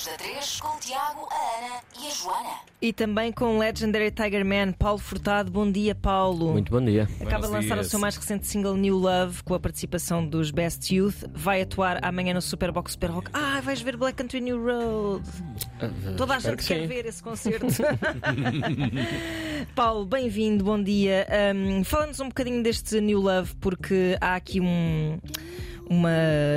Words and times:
Manhãs 0.00 0.06
da 0.06 0.16
3 0.16 0.60
com 0.60 0.76
o 0.76 0.80
Tiago, 0.80 1.28
a 1.30 1.58
Ana 1.58 1.82
e 2.00 2.06
a 2.06 2.10
Joana. 2.10 2.50
E 2.80 2.92
também 2.92 3.32
com 3.32 3.56
o 3.56 3.58
Legendary 3.58 4.10
Tiger 4.10 4.44
Man, 4.44 4.72
Paulo 4.72 4.98
Furtado. 4.98 5.50
Bom 5.50 5.70
dia, 5.70 5.94
Paulo. 5.94 6.52
Muito 6.52 6.70
bom 6.70 6.82
dia. 6.82 7.08
Acaba 7.20 7.46
de 7.46 7.52
lançar 7.52 7.78
o 7.78 7.84
seu 7.84 7.98
mais 7.98 8.16
recente 8.16 8.46
single 8.46 8.76
New 8.76 8.96
Love 8.96 9.42
com 9.42 9.54
a 9.54 9.60
participação 9.60 10.26
dos 10.26 10.50
Best 10.50 10.94
Youth. 10.94 11.24
Vai 11.34 11.62
atuar 11.62 12.02
amanhã 12.02 12.32
no 12.32 12.40
Superbox 12.40 12.92
Super 12.92 13.10
Rock. 13.10 13.30
Ah, 13.34 13.60
vais 13.60 13.80
ver 13.80 13.96
Black 13.96 14.16
Country 14.16 14.40
New 14.40 14.62
Road. 14.62 15.24
Toda 16.16 16.34
a 16.34 16.38
espero 16.38 16.56
gente 16.56 16.66
que 16.66 16.74
quer 16.74 16.80
sim. 16.80 16.86
ver 16.86 17.06
esse 17.06 17.22
concerto. 17.22 17.66
Paulo, 19.74 20.06
bem-vindo, 20.06 20.64
bom 20.64 20.82
dia. 20.82 21.26
Um, 21.54 21.84
Fala-nos 21.84 22.20
um 22.20 22.28
bocadinho 22.28 22.62
deste 22.62 23.00
New 23.00 23.20
Love, 23.20 23.54
porque 23.56 24.16
há 24.20 24.36
aqui 24.36 24.60
um. 24.60 25.18
Uma. 25.90 26.10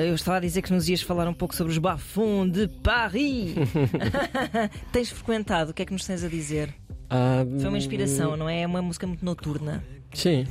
Eu 0.07 0.13
estava 0.13 0.37
a 0.37 0.39
dizer 0.39 0.61
que 0.61 0.71
nos 0.71 0.87
ias 0.87 1.01
falar 1.01 1.27
um 1.27 1.33
pouco 1.33 1.55
sobre 1.55 1.71
os 1.73 1.79
bafons 1.79 2.51
de 2.51 2.67
Paris. 2.67 3.55
tens 4.93 5.09
frequentado, 5.09 5.71
o 5.71 5.73
que 5.73 5.81
é 5.81 5.85
que 5.85 5.91
nos 5.91 6.05
tens 6.05 6.23
a 6.23 6.27
dizer? 6.27 6.73
Ah, 7.09 7.43
Foi 7.59 7.67
uma 7.69 7.77
inspiração, 7.77 8.37
não 8.37 8.47
é? 8.47 8.61
É 8.61 8.67
uma 8.67 8.81
música 8.81 9.07
muito 9.07 9.25
noturna. 9.25 9.83
Sim, 10.13 10.45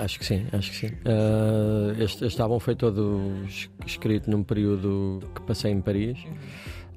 acho 0.00 0.18
que 0.18 0.26
sim, 0.26 0.44
acho 0.52 0.72
que 0.72 0.76
sim. 0.76 0.90
Ah, 1.04 1.94
este, 2.02 2.24
este 2.24 2.42
álbum 2.42 2.58
foi 2.58 2.74
todo 2.74 3.20
es- 3.46 3.70
escrito 3.86 4.28
num 4.28 4.42
período 4.42 5.20
que 5.32 5.40
passei 5.42 5.70
em 5.70 5.80
Paris. 5.80 6.18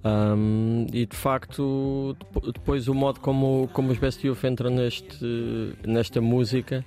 Ahm, 0.04 0.88
e 0.94 1.06
de 1.06 1.16
facto, 1.16 2.16
depo- 2.20 2.52
depois 2.52 2.88
o 2.88 2.94
modo 2.96 3.20
como, 3.20 3.70
como 3.74 3.92
os 3.92 3.98
Best 4.00 4.26
Youth 4.26 4.44
entram 4.46 4.72
neste, 4.72 5.24
nesta 5.86 6.20
música 6.22 6.84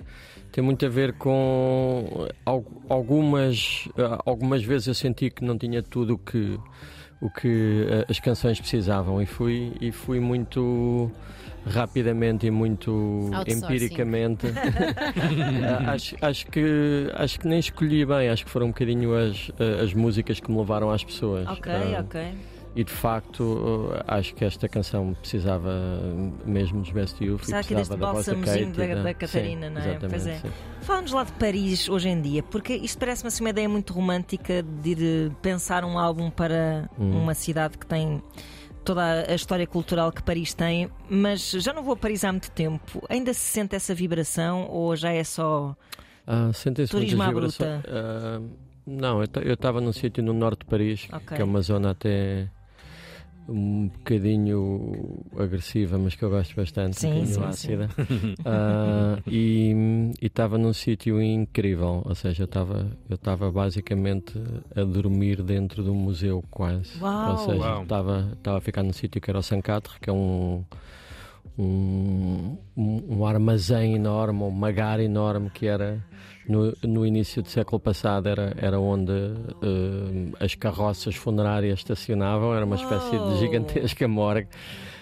tem 0.51 0.63
muito 0.63 0.85
a 0.85 0.89
ver 0.89 1.13
com 1.13 2.27
al- 2.45 2.65
algumas, 2.89 3.87
ah, 3.97 4.19
algumas 4.25 4.63
vezes 4.63 4.87
eu 4.87 4.93
senti 4.93 5.29
que 5.29 5.43
não 5.43 5.57
tinha 5.57 5.81
tudo 5.81 6.15
o 6.15 6.17
que, 6.17 6.59
o 7.21 7.29
que 7.29 7.87
ah, 7.89 8.05
as 8.11 8.19
canções 8.19 8.59
precisavam 8.59 9.21
e 9.21 9.25
fui, 9.25 9.71
e 9.79 9.91
fui 9.91 10.19
muito 10.19 11.09
rapidamente 11.65 12.47
e 12.47 12.51
muito 12.51 13.29
empiricamente 13.47 14.47
Ah, 15.87 15.91
acho, 15.93 16.15
acho, 16.21 16.47
que, 16.47 17.07
acho 17.13 17.39
que 17.39 17.47
nem 17.47 17.59
escolhi 17.59 18.05
bem, 18.05 18.29
acho 18.29 18.43
que 18.45 18.51
foram 18.51 18.67
um 18.67 18.69
bocadinho 18.69 19.15
as, 19.15 19.51
as 19.81 19.93
músicas 19.93 20.39
que 20.39 20.51
me 20.51 20.57
levaram 20.57 20.89
às 20.91 21.03
pessoas. 21.03 21.47
Ok, 21.47 21.71
Ah, 21.71 21.99
ok. 22.01 22.33
E 22.73 22.85
de 22.85 22.91
facto, 22.91 23.89
ah, 24.07 24.15
acho 24.17 24.33
que 24.33 24.45
esta 24.45 24.69
canção 24.69 25.13
precisava 25.13 25.73
mesmo 26.45 26.81
dos 26.81 26.91
Best 26.91 27.21
Youth. 27.21 27.37
Precisava 27.39 27.63
precisava 27.67 27.99
da 27.99 28.13
bálsamozinho 28.13 28.73
Kate 28.73 28.87
da- 28.95 29.03
da 29.03 29.13
Catarina, 29.13 29.67
sim, 29.67 29.73
não 29.73 29.81
é? 29.81 29.99
Pois 29.99 30.25
é. 30.27 30.41
Fala-nos 30.81 31.11
lá 31.11 31.23
de 31.25 31.31
Paris 31.33 31.89
hoje 31.89 32.07
em 32.07 32.21
dia, 32.21 32.41
porque 32.43 32.73
isto 32.73 32.97
parece-me 32.97 33.27
assim 33.27 33.43
uma 33.43 33.49
ideia 33.49 33.67
muito 33.67 33.91
romântica 33.91 34.63
de 34.63 35.29
pensar 35.41 35.83
um 35.83 35.99
álbum 35.99 36.29
para 36.29 36.89
Hum. 36.97 37.11
uma 37.23 37.33
cidade 37.33 37.77
que 37.77 37.85
tem 37.85 38.23
toda 38.85 39.29
a 39.29 39.35
história 39.35 39.67
cultural 39.67 40.09
que 40.11 40.23
Paris 40.23 40.53
tem, 40.53 40.89
mas 41.09 41.51
já 41.51 41.73
não 41.73 41.83
vou 41.83 41.93
a 41.93 41.97
Paris 41.97 42.23
há 42.23 42.31
muito 42.31 42.49
tempo. 42.51 43.03
Ainda 43.09 43.33
se 43.33 43.41
sente 43.41 43.75
essa 43.75 43.93
vibração 43.93 44.67
ou 44.69 44.95
já 44.95 45.11
é 45.11 45.23
só. 45.25 45.75
Ah, 46.25 46.51
Turismo 46.89 47.21
à 47.21 47.27
vibrações. 47.27 47.83
Ah, 47.85 48.41
não, 48.87 49.21
eu 49.43 49.53
estava 49.53 49.81
num 49.81 49.91
sítio 49.91 50.23
no 50.23 50.31
norte 50.33 50.59
de 50.59 50.65
Paris, 50.67 51.07
Ok. 51.11 51.35
que 51.35 51.41
é 51.41 51.45
uma 51.45 51.61
zona 51.61 51.91
até 51.91 52.47
um 53.47 53.87
bocadinho 53.87 55.23
agressiva, 55.37 55.97
mas 55.97 56.15
que 56.15 56.23
eu 56.23 56.29
gosto 56.29 56.55
bastante, 56.55 56.99
Sim, 56.99 57.07
um 57.07 57.13
bocadinho 57.13 57.35
sim, 57.35 57.43
ácida. 57.43 57.89
Ah, 58.45 59.19
e 59.27 60.11
estava 60.21 60.57
num 60.57 60.73
sítio 60.73 61.21
incrível, 61.21 62.01
ou 62.05 62.15
seja, 62.15 62.43
eu 62.43 62.45
estava 62.45 62.87
eu 63.09 63.15
estava 63.15 63.51
basicamente 63.51 64.33
a 64.75 64.83
dormir 64.83 65.41
dentro 65.43 65.83
de 65.83 65.89
um 65.89 65.95
museu 65.95 66.43
quase. 66.49 66.99
Uau! 66.99 67.31
Ou 67.31 67.37
seja, 67.37 67.81
estava 67.81 68.31
estava 68.37 68.57
a 68.57 68.61
ficar 68.61 68.83
num 68.83 68.93
sítio 68.93 69.21
que 69.21 69.29
era 69.29 69.39
o 69.39 69.43
Sancatre, 69.43 69.99
que 69.99 70.09
é 70.09 70.13
um 70.13 70.63
um, 71.57 72.57
um, 72.77 73.25
armazém 73.25 73.95
enorme, 73.95 74.43
um 74.43 74.51
magar 74.51 74.99
enorme 74.99 75.49
que 75.49 75.67
era 75.67 76.03
no, 76.47 76.73
no 76.83 77.05
início 77.05 77.41
do 77.41 77.47
século 77.49 77.79
passado 77.79 78.27
era, 78.27 78.53
era 78.57 78.79
onde 78.79 79.11
eh, 79.11 80.43
as 80.43 80.55
carroças 80.55 81.15
funerárias 81.15 81.79
estacionavam, 81.79 82.53
era 82.55 82.65
uma 82.65 82.75
espécie 82.75 83.15
Uau. 83.15 83.31
de 83.33 83.39
gigantesca 83.39 84.07
morgue. 84.07 84.47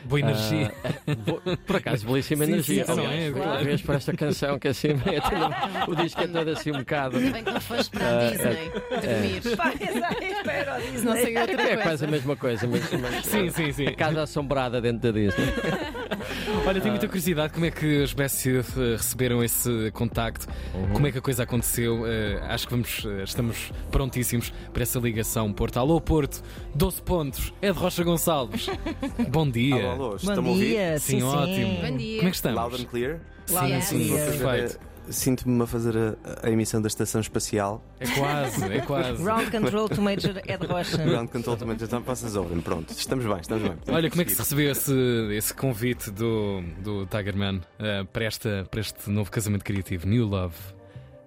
Boa 0.06 0.22
energia. 0.22 0.72
Ah, 0.84 1.16
bo- 1.26 1.42
por 1.68 1.76
acaso, 1.76 2.06
belíssima 2.08 2.46
Sim, 2.46 2.52
energia. 2.54 2.86
sim, 2.86 2.92
Aliás, 2.92 3.34
claro. 3.34 3.80
por 3.86 3.96
esta 3.96 4.14
canção 4.14 4.58
que 4.58 4.68
assim 4.70 4.90
é 4.90 5.20
tudo- 5.20 5.92
o 5.92 5.96
disco 5.96 6.22
é 6.22 6.28
todo 6.28 6.50
assim 6.52 6.72
um 6.72 6.80
bocado. 6.80 7.20
Bem 7.20 7.44
que 7.44 7.52
não 7.52 7.60
foste 7.62 7.90
para 7.92 8.06
a 8.08 8.18
Ah, 8.28 8.30
Disney 8.30 8.72
dormir. 9.02 9.58
Pá, 9.58 9.74
espero 9.74 10.72
a 10.72 10.80
Disney. 10.80 11.02
Não 11.04 11.14
sei 11.18 11.38
outra 11.38 11.54
É 11.62 11.68
coisa. 11.68 11.82
quase 11.84 12.06
a 12.06 12.08
mesma 12.08 12.36
coisa, 12.38 12.68
mas, 12.68 12.92
mas 12.94 13.26
Sim, 13.26 13.50
sim, 13.50 13.72
sim. 13.74 13.88
a 13.88 13.94
casa 13.96 14.24
assombrada 14.24 14.80
dentro 14.80 15.12
da 15.12 15.20
Disney. 15.20 15.46
Olha, 16.66 16.82
tenho 16.82 16.94
muita 16.94 17.08
curiosidade 17.08 17.54
como 17.54 17.66
é 17.66 17.72
que 17.72 18.02
os 18.04 18.14
Youth 18.46 18.78
eh, 18.78 18.96
receberam 18.98 19.44
esse 19.44 19.92
contacto, 19.92 20.48
como 20.94 21.08
é 21.08 21.12
que 21.12 21.18
a 21.18 21.22
coisa 21.22 21.44
aconteceu. 21.44 22.06
Eh, 22.06 22.40
acho 22.48 22.68
que 22.68 22.72
vamos, 22.72 23.06
eh, 23.06 23.24
estamos 23.24 23.72
prontíssimos 23.92 24.54
para 24.72 24.84
essa 24.84 25.00
ligação. 25.00 25.52
Porto, 25.52 25.78
alô 25.78 26.00
Porto, 26.00 26.44
12 26.76 27.02
pontos, 27.02 27.54
é 27.62 27.72
de 27.72 27.78
Rocha 27.78 28.04
Gonçalves. 28.04 28.68
Bom 29.30 29.50
dia. 29.50 29.76
Alô, 29.76 29.92
alô, 29.92 30.10
Bom 30.10 30.16
estão-me 30.18 30.48
a 30.48 30.52
ouvir? 30.52 30.68
dia, 30.68 31.00
Sim, 31.00 31.20
sim, 31.20 31.24
ótimo. 31.24 31.82
Bom 31.82 31.98
dia. 31.98 32.18
Como 32.18 32.28
é 32.28 32.32
que 32.32 32.36
estamos? 32.36 32.60
Loud 32.62 32.82
and 32.82 32.86
clear? 32.86 33.20
Sim, 33.46 33.56
clear. 33.56 33.82
sim, 33.82 34.10
perfeito. 34.10 34.89
Sinto-me 35.10 35.64
a 35.64 35.68
fazer 35.68 35.96
a, 35.98 36.48
a 36.48 36.52
emissão 36.52 36.82
da 36.82 36.88
estação 36.88 37.22
espacial. 37.22 37.84
É 38.00 38.08
quase, 38.08 38.74
é 38.74 38.82
quase. 38.82 39.24
Ground 39.24 39.50
Control 39.50 39.90
to 39.90 40.02
Major 40.02 40.38
Ed 40.46 40.66
Rocha. 40.66 40.98
Ground 40.98 41.30
Control 41.30 41.58
também 41.58 41.78
então 41.82 42.02
vocês 42.02 42.36
ouvem. 42.36 42.62
Pronto, 42.62 42.92
estamos 42.92 43.26
bem, 43.26 43.38
estamos 43.40 43.64
bem. 43.64 43.78
Olha, 43.88 44.10
como 44.10 44.22
é 44.22 44.26
que 44.26 44.32
se 44.32 44.40
recebeu 44.40 44.72
esse, 44.72 44.94
esse 45.32 45.54
convite 45.54 46.12
do, 46.12 46.62
do 46.84 47.06
Tigerman 47.06 47.62
eh, 47.80 48.04
para, 48.12 48.26
esta, 48.26 48.68
para 48.70 48.80
este 48.82 49.10
novo 49.10 49.32
casamento 49.32 49.64
criativo, 49.64 50.08
New 50.08 50.26
Love? 50.26 50.56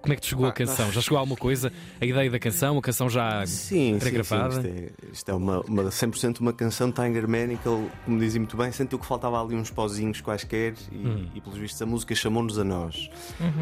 Como 0.03 0.13
é 0.13 0.17
que 0.17 0.23
te 0.23 0.29
chegou 0.31 0.47
a 0.47 0.49
Pá, 0.49 0.55
canção? 0.57 0.87
nós- 0.87 0.95
Já 0.97 1.01
chegou 1.01 1.17
alguma 1.19 1.37
coisa? 1.37 1.73
A 2.01 2.05
ideia 2.05 2.29
da 2.31 2.39
canção? 2.39 2.77
A 2.77 2.83
canção 2.83 3.09
já 3.09 3.47
Sim, 3.47 3.55
sim, 3.57 3.93
sim, 3.95 3.99
pré-gravada? 4.01 4.55
isto 4.57 4.67
é, 4.67 4.91
isto 5.13 5.29
é 5.31 5.35
uma, 5.35 5.61
uma 5.61 5.85
100% 5.85 6.41
uma 6.41 6.53
canção 6.53 6.91
de 6.91 6.97
Tiger 6.97 7.29
Man 7.29 7.57
que 7.57 7.69
ele, 7.69 7.89
como 8.05 8.19
dizia 8.19 8.41
muito 8.41 8.57
bem, 8.57 8.73
sentiu 8.73 8.99
que 8.99 9.07
faltava 9.07 9.41
ali 9.41 9.55
uns 9.55 9.71
pozinhos 9.71 10.21
quaisquer 10.21 10.75
e, 10.91 10.97
Hum. 10.97 11.29
e 11.35 11.41
pelos 11.41 11.57
vistos 11.59 11.81
a 11.81 11.87
música 11.87 12.15
chamou-nos 12.15 12.59
a 12.59 12.65
nós. 12.65 13.09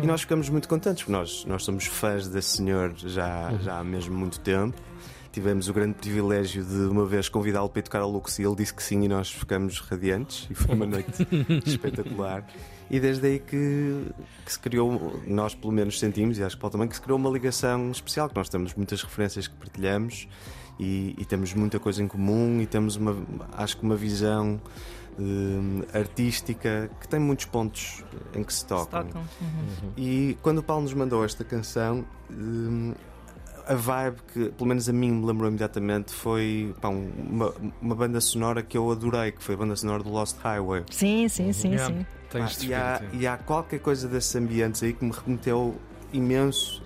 E 0.03 0.06
nós 0.06 0.23
ficamos 0.23 0.49
muito 0.49 0.67
contentes, 0.69 1.03
porque 1.03 1.12
nós, 1.12 1.45
nós 1.45 1.62
somos 1.62 1.84
fãs 1.87 2.27
desse 2.27 2.56
senhor 2.56 2.95
já, 2.97 3.53
já 3.62 3.79
há 3.79 3.84
mesmo 3.84 4.17
muito 4.19 4.41
tempo. 4.41 4.77
Tivemos 5.33 5.69
o 5.69 5.73
grande 5.73 5.95
privilégio 5.95 6.65
de 6.65 6.75
uma 6.91 7.06
vez 7.06 7.29
convidá-lo 7.29 7.69
para 7.69 7.79
ir 7.79 7.83
tocar 7.84 8.00
ao 8.00 8.11
Lux 8.11 8.39
e 8.41 8.43
ele 8.43 8.56
disse 8.56 8.75
que 8.75 8.83
sim 8.83 9.05
e 9.05 9.09
nós 9.09 9.31
ficamos 9.31 9.79
radiantes 9.79 10.49
e 10.50 10.55
foi 10.55 10.75
uma 10.75 10.87
noite 10.87 11.25
espetacular. 11.67 12.45
E 12.91 12.99
desde 12.99 13.25
aí 13.27 13.39
que, 13.39 14.05
que 14.45 14.53
se 14.53 14.59
criou, 14.59 15.21
nós 15.27 15.55
pelo 15.55 15.73
menos 15.73 15.99
sentimos, 15.99 16.39
e 16.39 16.43
acho 16.43 16.56
que 16.56 16.59
o 16.59 16.61
Paulo 16.62 16.73
também, 16.73 16.89
que 16.89 16.97
se 16.97 17.01
criou 17.01 17.17
uma 17.19 17.31
ligação 17.31 17.91
especial, 17.93 18.28
que 18.28 18.34
nós 18.34 18.49
temos 18.49 18.75
muitas 18.75 19.01
referências 19.03 19.47
que 19.47 19.55
partilhamos 19.55 20.27
e, 20.78 21.15
e 21.17 21.25
temos 21.25 21.55
muita 21.55 21.79
coisa 21.79 22.03
em 22.03 22.09
comum 22.09 22.61
e 22.61 22.67
temos 22.67 22.97
uma, 22.97 23.17
acho 23.53 23.77
que 23.77 23.84
uma 23.84 23.95
visão 23.95 24.61
hum, 25.19 25.83
artística 25.95 26.91
que 27.00 27.06
tem 27.06 27.21
muitos 27.21 27.45
pontos 27.45 28.03
em 28.34 28.43
que 28.43 28.53
se 28.53 28.67
tocam. 28.67 29.05
Tocam. 29.05 29.21
Uhum. 29.41 29.91
E 29.97 30.37
quando 30.43 30.59
o 30.59 30.62
Paulo 30.62 30.83
nos 30.83 30.95
mandou 30.95 31.25
esta 31.25 31.45
canção, 31.45 32.05
hum, 32.31 32.93
a 33.69 33.75
vibe 33.77 34.17
que, 34.33 34.49
pelo 34.50 34.67
menos 34.69 34.89
a 34.89 34.93
mim, 34.93 35.12
me 35.12 35.27
lembrou 35.27 35.49
imediatamente 35.49 36.12
foi 36.12 36.75
pá, 36.81 36.89
um- 36.89 37.09
uma, 37.31 37.55
uma 37.81 37.95
banda 37.95 38.21
sonora 38.21 38.62
que 38.65 38.77
eu 38.77 38.91
adorei, 38.91 39.31
que 39.31 39.43
foi 39.45 39.55
a 39.55 39.59
banda 39.59 39.77
sonora 39.77 40.03
do 40.03 40.11
Lost 40.11 40.37
Highway. 40.43 40.83
Sim, 40.91 41.29
sim, 41.29 41.53
sim, 41.53 41.69
Yeah. 41.75 41.95
sim. 41.95 42.06
Tem 42.31 42.43
Pá, 42.43 42.51
e, 42.61 42.75
há, 42.75 43.03
e 43.13 43.27
há 43.27 43.37
qualquer 43.37 43.81
coisa 43.81 44.07
desses 44.07 44.35
ambientes 44.37 44.83
aí 44.83 44.93
que 44.93 45.05
me 45.05 45.13
remeteu 45.13 45.77
imenso. 46.13 46.83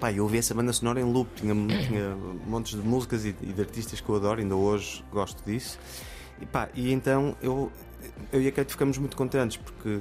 Pá, 0.00 0.12
eu 0.12 0.22
ouvi 0.22 0.38
essa 0.38 0.54
banda 0.54 0.72
sonora 0.72 1.00
em 1.00 1.04
loop, 1.04 1.28
tinha, 1.34 1.54
tinha 1.86 2.16
montes 2.46 2.80
de 2.80 2.86
músicas 2.86 3.24
e, 3.24 3.34
e 3.42 3.52
de 3.52 3.60
artistas 3.60 4.00
que 4.00 4.08
eu 4.08 4.16
adoro, 4.16 4.40
ainda 4.40 4.56
hoje 4.56 5.04
gosto 5.12 5.44
disso. 5.44 5.78
E, 6.40 6.46
pá, 6.46 6.68
e 6.74 6.92
então 6.92 7.36
eu, 7.42 7.70
eu 8.32 8.40
e 8.40 8.48
a 8.48 8.52
Kate 8.52 8.72
ficamos 8.72 8.96
muito 8.96 9.16
contentes 9.16 9.56
porque 9.56 10.00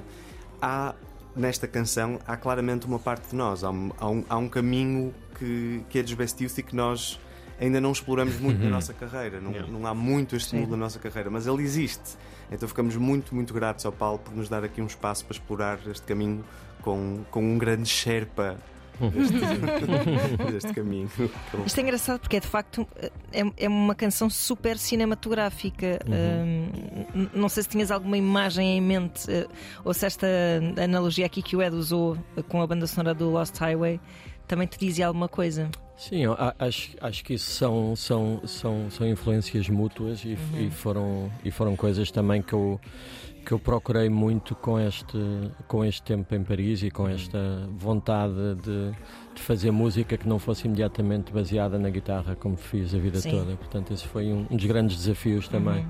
há 0.62 0.96
nesta 1.36 1.68
canção 1.68 2.20
há 2.26 2.38
claramente 2.38 2.86
uma 2.86 3.00
parte 3.00 3.30
de 3.30 3.36
nós, 3.36 3.64
há 3.64 3.70
um, 3.70 3.92
há 3.98 4.10
um, 4.10 4.26
há 4.30 4.38
um 4.38 4.50
caminho 4.50 5.14
que, 5.38 5.84
que 5.90 6.00
é 6.00 6.02
Youth 6.02 6.58
e 6.58 6.64
que 6.64 6.76
nós 6.76 7.20
ainda 7.60 7.80
não 7.82 7.92
exploramos 7.92 8.40
muito 8.40 8.64
na 8.64 8.70
nossa 8.70 8.94
carreira. 8.94 9.40
Não, 9.42 9.52
não 9.68 9.88
há 9.88 9.94
muito 9.94 10.36
este 10.36 10.56
mundo 10.56 10.72
na 10.72 10.78
nossa 10.78 11.00
carreira, 11.00 11.30
mas 11.30 11.48
ele 11.48 11.64
existe. 11.64 12.18
Então 12.52 12.68
ficamos 12.68 12.96
muito, 12.96 13.34
muito 13.36 13.54
gratos 13.54 13.86
ao 13.86 13.92
Paulo 13.92 14.20
por 14.20 14.34
nos 14.36 14.48
dar 14.50 14.64
aqui 14.64 14.82
um 14.82 14.86
espaço 14.88 15.26
para 15.26 15.34
explorar 15.36 15.80
este 15.90 16.06
caminho 16.06 16.44
com, 16.82 17.24
com 17.32 17.42
um 17.44 17.58
grande 17.58 17.88
Sherpa 17.90 18.58
deste, 18.98 20.52
deste 20.52 20.74
caminho. 20.74 21.10
Isto 21.66 21.80
é 21.80 21.84
engraçado 21.84 22.20
porque 22.20 22.38
é 22.38 22.40
de 22.40 22.48
facto 22.48 22.88
é, 23.32 23.44
é 23.58 23.68
uma 23.70 23.94
canção 23.94 24.28
super 24.30 24.78
cinematográfica. 24.78 26.00
Hum, 26.08 26.70
n- 27.14 27.30
não 27.34 27.48
sei 27.50 27.64
se 27.64 27.70
tinhas 27.70 27.92
alguma 27.92 28.18
imagem 28.18 28.78
em 28.78 28.82
mente 28.82 29.30
eh, 29.30 29.48
ou 29.86 29.94
se 29.94 30.06
esta 30.06 30.26
analogia 30.84 31.26
aqui 31.28 31.42
que 31.44 31.56
o 31.56 31.62
Ed 31.62 31.76
usou 31.76 32.18
com 32.48 32.60
a 32.62 32.66
banda 32.66 32.88
sonora 32.88 33.14
do 33.14 33.30
Lost 33.30 33.56
Highway 33.60 34.00
também 34.48 34.66
te 34.66 34.80
dizia 34.80 35.06
alguma 35.08 35.28
coisa. 35.28 35.70
Sim, 35.98 36.22
acho, 36.60 36.92
acho 37.02 37.24
que 37.24 37.34
isso 37.34 37.50
são, 37.50 37.96
são, 37.96 38.42
são, 38.46 38.90
são 38.92 39.08
influências 39.08 39.68
mútuas 39.68 40.24
e, 40.24 40.34
f- 40.34 40.64
e 40.66 40.70
foram, 40.70 41.32
e 41.44 41.50
foram 41.50 41.76
coisas 41.76 42.12
também 42.12 42.40
que 42.40 42.54
eu, 42.54 42.80
que 43.44 43.52
eu 43.52 43.58
procurei 43.58 44.08
muito 44.08 44.54
com 44.54 44.80
este, 44.80 45.18
com 45.68 45.84
este 45.84 46.04
tempo 46.04 46.36
em 46.36 46.44
Paris 46.44 46.84
e 46.84 46.92
com 46.92 47.10
esta 47.10 47.68
vontade 47.80 48.34
de, 48.64 48.92
de 49.34 49.42
fazer 49.42 49.72
música 49.72 50.16
que 50.18 50.30
não 50.30 50.38
fosse 50.38 50.68
imediatamente 50.68 51.34
baseada 51.34 51.80
na 51.80 51.90
guitarra, 51.90 52.36
como 52.36 52.56
fiz 52.58 52.94
a 52.94 53.00
vida 53.00 53.20
Sim. 53.20 53.32
toda. 53.32 53.56
Portanto, 53.56 53.92
esse 53.92 54.08
foi 54.08 54.28
um, 54.32 54.46
um 54.52 54.56
dos 54.56 54.66
grandes 54.66 54.98
desafios 54.98 55.48
também. 55.48 55.84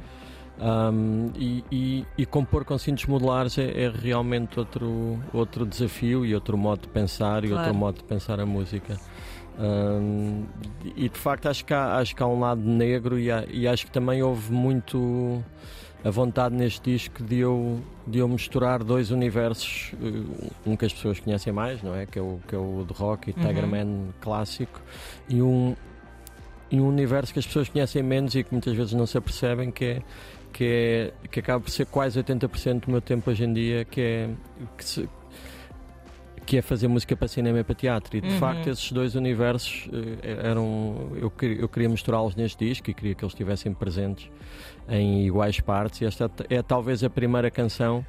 Um, 0.59 1.31
e, 1.38 1.63
e- 1.69 2.06
e 2.18 2.25
compor 2.25 2.63
com 2.63 2.77
cintos 2.77 3.06
modulares 3.06 3.57
é, 3.57 3.83
é 3.83 3.89
realmente 3.89 4.57
outro, 4.57 5.19
outro 5.33 5.65
desafio 5.65 6.25
e 6.25 6.33
outro 6.33 6.57
modo 6.57 6.83
de 6.83 6.88
pensar 6.88 7.44
e 7.44 7.50
Claro. 7.50 7.63
outro 7.65 7.77
modo 7.77 7.98
de 7.98 8.04
pensar 8.06 8.39
a 8.39 8.45
música. 8.45 8.98
Um, 9.59 10.45
e 10.95 11.09
de 11.09 11.18
facto 11.18 11.48
acho 11.48 11.65
que 11.65 11.74
há, 11.74 11.95
acho 11.98 12.15
que 12.15 12.21
há 12.21 12.27
um 12.27 12.39
lado 12.39 12.62
negro 12.62 13.18
e, 13.18 13.31
há- 13.31 13.44
e 13.50 13.68
acho 13.68 13.86
que 13.88 13.92
também 13.92 14.21
houve 14.21 14.51
muito 14.54 15.44
a 16.06 16.12
vontade 16.12 16.54
neste 16.56 16.92
disco 16.92 17.24
de 17.24 17.38
eu, 17.39 17.80
de 18.06 18.19
eu 18.19 18.27
misturar 18.27 18.83
dois 18.83 19.09
universos, 19.09 19.94
eh, 20.01 20.45
um 20.65 20.75
que 20.75 20.86
as 20.86 20.94
pessoas 20.94 21.19
conhecem 21.19 21.51
mais, 21.51 21.81
não 21.81 21.95
é? 21.95 22.06
Que 22.06 22.19
é 22.19 22.21
o, 22.21 22.39
que 22.48 22.54
é 22.54 22.57
o 22.57 22.86
de 22.88 22.94
rock 22.94 23.31
e 23.31 23.33
Uhum. 23.33 23.48
Tiger 23.48 23.68
Man 23.68 23.88
clássico, 24.21 24.80
e 25.27 25.42
um, 25.42 25.75
e 26.69 26.80
um 26.80 26.88
universo 26.88 27.33
que 27.33 27.39
as 27.39 27.48
pessoas 27.48 27.68
conhecem 27.68 28.04
menos 28.04 28.36
e 28.36 28.44
que 28.44 28.51
muitas 28.54 28.75
vezes 28.75 28.94
não 28.94 29.07
se 29.07 29.18
apercebem, 29.18 29.71
que 29.71 29.86
é 29.86 30.01
que, 30.54 30.63
é, 30.63 31.27
que 31.30 31.39
acaba 31.39 31.59
por 31.62 31.69
ser 31.69 31.86
quase 31.88 32.18
80% 32.24 32.86
do 32.86 32.92
meu 32.92 33.01
tempo 33.01 33.30
hoje 33.30 33.44
em 33.44 33.54
dia, 33.54 33.83
que 33.86 34.01
é, 34.01 34.30
que, 34.77 34.86
se- 34.86 35.09
que 36.48 36.58
é 36.58 36.62
fazer 36.62 36.88
música 36.88 37.16
para 37.16 37.28
cinema 37.28 37.60
e 37.60 37.64
para 37.64 37.76
teatro. 37.76 38.18
E 38.18 38.22
de 38.22 38.30
Uhum. 38.30 38.40
facto, 38.40 38.68
esses 38.70 38.92
dois 38.92 39.14
universos 39.16 39.88
eh, 40.24 40.40
eram. 40.50 41.12
Eu, 41.22 41.30
queria- 41.30 41.60
eu 41.62 41.70
queria 41.70 41.90
misturá-los 41.90 42.36
neste 42.36 42.66
disco 42.66 42.90
e 42.90 42.94
queria 42.94 43.14
que 43.14 43.24
eles 43.24 43.34
estivessem 43.34 43.74
presentes 43.74 44.32
em 44.90 45.26
iguais 45.28 45.60
partes. 45.60 46.02
E 46.02 46.06
esta 46.06 46.32
é 46.50 46.62
talvez 46.64 47.04
a 47.04 47.10
primeira 47.10 47.52
canção. 47.52 48.04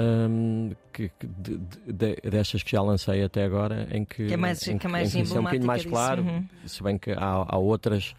hum, 0.00 0.70
que, 0.92 1.10
de- 1.20 1.58
de- 1.58 1.92
de- 1.92 2.30
destas 2.30 2.62
que 2.62 2.70
já 2.70 2.80
lancei 2.80 3.24
até 3.24 3.42
agora, 3.42 3.88
em 3.90 4.04
que, 4.04 4.26
Que 4.28 4.34
é 4.34 4.36
mais, 4.36 4.64
em 4.68 4.78
que 4.78 4.86
é 4.86 4.90
mais 4.90 5.12
em 5.12 5.18
que 5.18 5.24
isso 5.24 5.36
é 5.36 5.40
um 5.40 5.42
bocadinho 5.42 5.66
mais 5.66 5.84
claro, 5.84 6.22
disso. 6.22 6.34
Uhum. 6.36 6.44
se 6.66 6.82
bem 6.84 6.98
que 6.98 7.10
há, 7.10 7.44
há 7.48 7.58
outras 7.58 8.14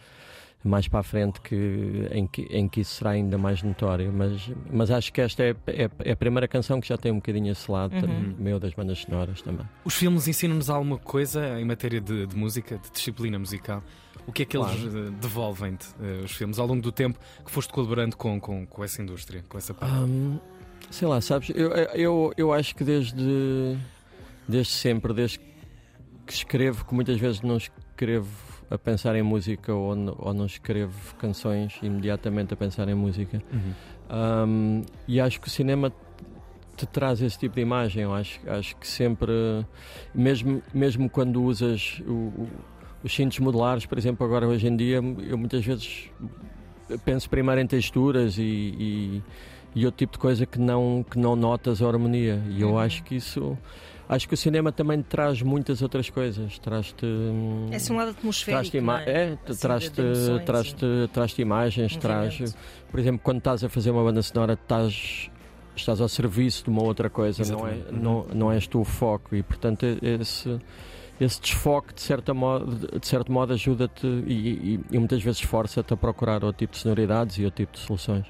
mais 0.63 0.87
para 0.89 0.99
a 0.99 1.03
frente 1.03 1.39
que, 1.39 2.07
em, 2.11 2.27
que, 2.27 2.41
em 2.49 2.67
que 2.67 2.81
isso 2.81 2.95
será 2.95 3.11
ainda 3.11 3.37
mais 3.37 3.63
notório, 3.63 4.11
mas, 4.11 4.51
mas 4.71 4.91
acho 4.91 5.11
que 5.13 5.21
esta 5.21 5.41
é, 5.43 5.55
é- 5.67 5.89
é 5.99 6.11
a 6.11 6.15
primeira 6.15 6.47
canção 6.49 6.81
que 6.81 6.87
já 6.87 6.97
tem 6.97 7.11
um 7.11 7.15
bocadinho 7.15 7.51
esse 7.51 7.71
lado 7.71 7.95
Uhum. 7.95 8.35
meu 8.37 8.59
das 8.59 8.73
bandas 8.73 8.99
sonoras 8.99 9.41
também. 9.41 9.65
Os 9.85 9.93
filmes 9.95 10.27
ensinam-nos 10.27 10.69
alguma 10.69 10.97
coisa 10.97 11.59
em 11.59 11.63
matéria 11.65 12.01
de, 12.01 12.25
de 12.27 12.35
música, 12.35 12.77
de 12.77 12.91
disciplina 12.91 13.39
musical? 13.39 13.81
O 14.27 14.31
que 14.33 14.43
é 14.43 14.45
que 14.45 14.57
eles 14.57 14.69
eh, 14.93 15.11
devolvem-te, 15.21 15.87
eh, 16.01 16.21
os 16.25 16.31
filmes, 16.33 16.59
ao 16.59 16.67
longo 16.67 16.81
do 16.81 16.91
tempo 16.91 17.17
que 17.43 17.49
foste 17.49 17.71
colaborando 17.73 18.15
com, 18.17 18.39
com, 18.39 18.65
com 18.67 18.83
essa 18.83 19.01
indústria, 19.01 19.43
com 19.47 19.57
essa 19.57 19.73
parte? 19.73 19.93
Hum, 19.95 20.39
sei 20.91 21.07
lá, 21.07 21.21
sabes, 21.21 21.49
eu, 21.55 21.71
eu, 21.71 22.33
eu 22.37 22.53
acho 22.53 22.75
que 22.75 22.83
desde, 22.83 23.77
desde 24.47 24.73
sempre, 24.73 25.13
desde 25.13 25.39
que 26.27 26.33
escrevo, 26.33 26.85
que 26.85 26.93
muitas 26.93 27.17
vezes 27.17 27.41
não 27.41 27.57
escrevo 27.57 28.27
a 28.69 28.77
pensar 28.77 29.15
em 29.15 29.21
música 29.23 29.73
ou, 29.73 29.95
ou 30.17 30.33
não 30.33 30.45
escrevo 30.45 31.15
canções 31.15 31.77
imediatamente 31.81 32.53
a 32.53 32.57
pensar 32.57 32.87
em 32.87 32.93
música. 32.95 33.41
Uhum. 33.51 33.73
Um, 34.47 34.81
e 35.07 35.19
acho 35.19 35.39
que 35.41 35.47
o 35.47 35.51
cinema 35.51 35.91
te 36.77 36.85
traz 36.85 37.21
esse 37.21 37.37
tipo 37.37 37.55
de 37.55 37.61
imagem. 37.61 38.03
Eu 38.03 38.13
acho, 38.13 38.39
acho 38.49 38.75
que 38.77 38.87
sempre, 38.87 39.31
mesmo, 40.13 40.61
mesmo 40.73 41.09
quando 41.09 41.43
usas 41.43 42.01
o- 42.07 42.11
o- 42.11 42.49
os 43.03 43.13
cintos 43.13 43.39
modulares, 43.39 43.85
por 43.85 43.97
exemplo, 43.97 44.25
agora 44.25 44.47
hoje 44.47 44.67
em 44.67 44.75
dia, 44.75 44.95
eu 44.97 45.37
muitas 45.37 45.65
vezes 45.65 46.09
penso 47.05 47.29
primeiro 47.29 47.61
em 47.61 47.67
texturas 47.67 48.37
e, 48.37 48.41
e, 48.41 49.23
e 49.75 49.85
outro 49.85 49.99
tipo 49.99 50.13
de 50.13 50.19
coisa 50.19 50.45
que 50.45 50.59
não, 50.59 51.05
que 51.09 51.17
não 51.19 51.35
notas 51.35 51.81
a 51.81 51.87
harmonia. 51.87 52.41
E 52.49 52.61
eu 52.61 52.69
Uhum. 52.71 52.79
acho 52.79 53.03
que 53.03 53.15
isso. 53.15 53.57
Acho 54.07 54.27
que 54.27 54.33
o 54.33 54.37
cinema 54.37 54.71
também 54.71 55.03
traz 55.03 55.39
muitas 55.43 55.83
outras 55.83 56.09
coisas. 56.09 56.57
Traz-te. 56.57 57.05
É 57.71 57.75
assim 57.75 57.93
um 57.93 57.97
lado 57.97 58.09
atmosférico. 58.09 58.81
Não 58.81 58.97
é? 58.97 59.03
é, 59.05 59.37
Assim, 59.47 59.59
traz-te 59.61 60.01
traz 60.45 60.75
traz 61.13 61.37
imagens, 61.37 61.95
traz, 61.95 62.55
por 62.89 62.99
exemplo, 62.99 63.21
quando 63.23 63.37
estás 63.37 63.63
a 63.63 63.69
fazer 63.69 63.91
uma 63.91 64.03
banda 64.03 64.23
sonora, 64.23 64.53
estás, 64.53 65.29
estás 65.75 66.01
ao 66.01 66.09
serviço 66.09 66.63
de 66.63 66.69
uma 66.71 66.81
outra 66.81 67.07
coisa, 67.07 67.43
não, 67.53 67.67
é, 67.67 67.75
Exatamente. 67.75 68.03
não, 68.03 68.25
não 68.33 68.51
és 68.51 68.65
tu 68.65 68.79
o 68.81 68.83
foco 68.83 69.35
e, 69.35 69.43
portanto, 69.43 69.85
é- 69.85 69.99
esse, 70.19 70.57
esse 71.21 71.39
desfoque, 71.39 71.93
de, 71.93 72.01
certa 72.01 72.33
modo, 72.33 72.99
de 72.99 73.07
certo 73.07 73.31
modo, 73.31 73.53
ajuda-te 73.53 74.07
e, 74.25 74.33
e- 74.33 74.79
e 74.91 74.97
muitas 74.97 75.21
vezes 75.21 75.41
força-te 75.41 75.93
a 75.93 75.97
procurar 75.97 76.43
outro 76.43 76.57
tipo 76.57 76.73
de 76.73 76.79
sonoridades 76.79 77.37
e 77.37 77.45
outro 77.45 77.57
tipo 77.63 77.73
de 77.73 77.79
soluções. 77.79 78.25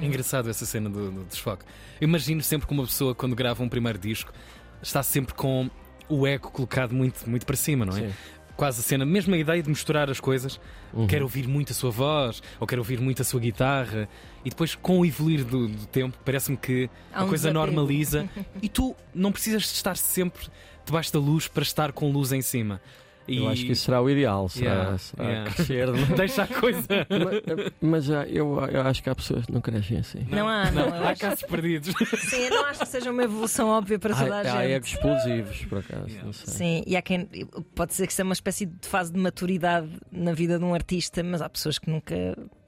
É 0.00 0.06
engraçado 0.06 0.48
essa 0.48 0.64
cena 0.64 0.88
do, 0.88 1.10
do 1.10 1.24
desfoque. 1.24 1.64
Eu 2.00 2.08
imagino 2.08 2.42
sempre 2.42 2.66
que 2.66 2.72
uma 2.72 2.84
pessoa, 2.84 3.14
quando 3.14 3.34
grava 3.34 3.62
um 3.62 3.68
primeiro 3.68 3.98
disco, 3.98 4.32
está 4.80 5.02
sempre 5.02 5.34
com 5.34 5.68
o 6.08 6.26
ego 6.26 6.50
colocado 6.50 6.94
muito, 6.94 7.28
muito 7.28 7.46
para 7.46 7.56
cima, 7.56 7.84
não 7.84 7.96
é? 7.96 8.08
Sim. 8.08 8.12
Quase 8.56 8.80
a 8.80 8.82
cena, 8.82 9.04
mesmo 9.06 9.34
a 9.34 9.38
ideia 9.38 9.62
de 9.62 9.68
misturar 9.68 10.10
as 10.10 10.20
coisas. 10.20 10.60
Uhum. 10.92 11.06
Quero 11.06 11.24
ouvir 11.24 11.48
muito 11.48 11.72
a 11.72 11.74
sua 11.74 11.90
voz, 11.90 12.42
ou 12.60 12.66
quero 12.66 12.82
ouvir 12.82 13.00
muito 13.00 13.22
a 13.22 13.24
sua 13.24 13.40
guitarra, 13.40 14.08
e 14.44 14.50
depois, 14.50 14.74
com 14.74 15.00
o 15.00 15.06
evoluir 15.06 15.44
do, 15.44 15.68
do 15.68 15.86
tempo, 15.86 16.18
parece-me 16.24 16.56
que 16.56 16.88
Há 17.12 17.20
a 17.20 17.24
um 17.24 17.28
coisa 17.28 17.48
desapego. 17.48 17.72
normaliza 17.74 18.28
e 18.60 18.68
tu 18.68 18.94
não 19.14 19.32
precisas 19.32 19.62
de 19.62 19.68
estar 19.68 19.96
sempre 19.96 20.46
debaixo 20.84 21.12
da 21.12 21.18
luz 21.18 21.48
para 21.48 21.62
estar 21.62 21.92
com 21.92 22.10
luz 22.12 22.30
em 22.30 22.42
cima. 22.42 22.80
E 23.28 23.36
Eu 23.38 23.48
acho 23.48 23.64
que 23.64 23.72
isso 23.72 23.84
será 23.84 24.02
o 24.02 24.10
ideal, 24.10 24.48
será, 24.48 24.70
Yeah, 24.72 24.98
será 24.98 25.24
yeah. 25.28 25.50
crescer. 25.50 25.92
deixa 26.16 26.42
a 26.42 26.46
coisa. 26.48 26.82
mas 27.10 27.72
mas, 27.80 28.10
ah, 28.10 28.26
eu, 28.28 28.58
eu 28.70 28.80
acho 28.82 29.02
que 29.02 29.08
há 29.10 29.14
pessoas 29.14 29.46
que 29.46 29.52
não 29.52 29.60
crescem 29.60 29.98
assim. 29.98 30.26
Não 30.28 30.48
há, 30.48 30.70
não. 30.70 30.86
eu 30.88 30.94
há 31.04 31.10
acho- 31.10 31.20
casos 31.20 31.42
perdidos. 31.44 31.94
Sim, 32.28 32.36
eu 32.44 32.50
não 32.50 32.64
acho 32.66 32.80
que 32.80 32.88
seja 32.88 33.10
uma 33.10 33.22
evolução 33.22 33.68
óbvia 33.68 33.98
para 33.98 34.14
toda 34.14 34.34
a 34.34 34.38
Há, 34.38 34.40
há 34.40 34.62
gente. 34.62 34.72
egos 34.72 34.88
explosivos, 34.88 35.64
por 35.66 35.78
acaso. 35.78 36.06
Yeah. 36.08 36.24
Não 36.24 36.32
sei. 36.32 36.54
Sim, 36.54 36.82
e 36.86 36.96
há 36.96 37.02
quem. 37.02 37.28
Pode 37.74 37.94
ser 37.94 38.06
que 38.06 38.12
seja 38.12 38.24
uma 38.24 38.32
espécie 38.32 38.66
de 38.66 38.88
fase 38.88 39.12
de 39.12 39.18
maturidade 39.20 39.88
na 40.10 40.32
vida 40.32 40.58
de 40.58 40.64
um 40.64 40.74
artista, 40.74 41.22
mas 41.22 41.40
há 41.42 41.48
pessoas 41.48 41.78
que 41.78 41.88
nunca. 41.90 42.14